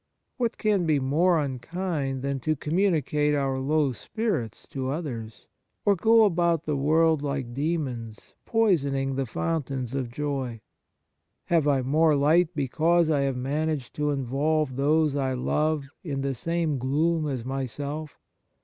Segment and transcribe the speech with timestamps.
[0.37, 5.45] What can be more unkind than to com municate our low spirits to others,
[5.85, 10.61] to go about the world like demons, poisoning the fountains of joy?
[11.45, 16.21] Have I more light be cause I have managed to involve those I love in
[16.21, 18.17] the same gloom as myself?